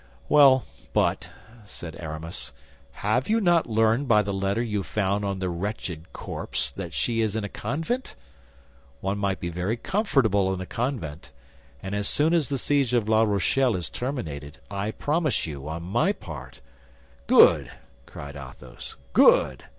"Well, 0.27 0.65
but," 0.93 1.29
said 1.63 1.95
Aramis, 1.99 2.53
"have 3.05 3.29
you 3.29 3.39
not 3.39 3.69
learned 3.69 4.07
by 4.07 4.23
the 4.23 4.33
letter 4.33 4.63
you 4.63 4.81
found 4.81 5.23
on 5.23 5.37
the 5.37 5.47
wretched 5.51 6.11
corpse 6.11 6.71
that 6.71 6.91
she 6.95 7.21
is 7.21 7.35
in 7.35 7.43
a 7.43 7.47
convent? 7.49 8.15
One 9.01 9.19
may 9.19 9.35
be 9.35 9.49
very 9.49 9.77
comfortable 9.77 10.51
in 10.55 10.59
a 10.59 10.65
convent; 10.65 11.29
and 11.83 11.93
as 11.93 12.07
soon 12.09 12.33
as 12.33 12.49
the 12.49 12.57
siege 12.57 12.95
of 12.95 13.07
La 13.07 13.21
Rochelle 13.21 13.75
is 13.75 13.91
terminated, 13.91 14.57
I 14.71 14.89
promise 14.89 15.45
you 15.45 15.69
on 15.69 15.83
my 15.83 16.13
part—" 16.13 16.61
"Good," 17.27 17.69
cried 18.07 18.35
Athos, 18.35 18.95
"good! 19.13 19.65